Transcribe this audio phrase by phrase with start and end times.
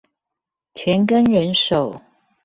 [0.73, 2.01] 錢跟人手